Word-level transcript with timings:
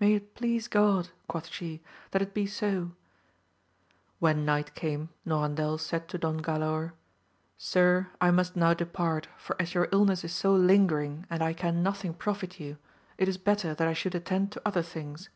May 0.00 0.14
it 0.14 0.34
please 0.34 0.66
God, 0.66 1.10
quoth 1.28 1.46
she, 1.46 1.80
that 2.10 2.20
it 2.20 2.34
be 2.34 2.44
so! 2.44 2.90
When 4.18 4.44
night 4.44 4.74
came, 4.74 5.10
Norandel 5.24 5.78
said 5.78 6.08
to 6.08 6.18
Don 6.18 6.40
Galaor, 6.40 6.94
Sir, 7.56 8.08
I 8.20 8.32
must 8.32 8.56
now 8.56 8.74
depart, 8.74 9.28
for 9.38 9.54
as 9.62 9.72
your 9.72 9.88
illness 9.92 10.24
is 10.24 10.32
so 10.32 10.52
lingering 10.56 11.24
and 11.30 11.40
I 11.40 11.52
can 11.52 11.84
nothing 11.84 12.14
profit 12.14 12.58
you, 12.58 12.78
it 13.16 13.28
is 13.28 13.38
better 13.38 13.72
that 13.72 13.86
I 13.86 13.92
should 13.92 14.16
attend 14.16 14.50
to 14.50 14.62
other 14.64 14.82
things. 14.82 15.28